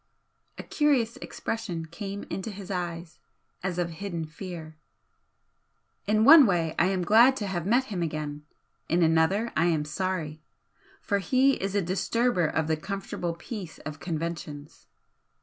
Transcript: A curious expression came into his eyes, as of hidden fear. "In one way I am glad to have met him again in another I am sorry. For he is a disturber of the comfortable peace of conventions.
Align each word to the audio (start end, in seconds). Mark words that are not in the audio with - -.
A 0.57 0.63
curious 0.63 1.17
expression 1.17 1.85
came 1.85 2.23
into 2.23 2.49
his 2.49 2.71
eyes, 2.71 3.19
as 3.61 3.77
of 3.77 3.91
hidden 3.91 4.25
fear. 4.25 4.75
"In 6.07 6.23
one 6.25 6.47
way 6.47 6.73
I 6.79 6.87
am 6.87 7.03
glad 7.03 7.35
to 7.37 7.45
have 7.45 7.67
met 7.67 7.83
him 7.93 8.01
again 8.01 8.43
in 8.89 9.03
another 9.03 9.53
I 9.55 9.65
am 9.65 9.85
sorry. 9.85 10.41
For 11.01 11.19
he 11.19 11.51
is 11.61 11.75
a 11.75 11.83
disturber 11.83 12.47
of 12.47 12.65
the 12.65 12.77
comfortable 12.77 13.35
peace 13.35 13.77
of 13.85 13.99
conventions. 13.99 14.87